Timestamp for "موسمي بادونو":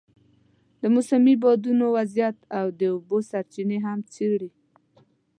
0.95-1.85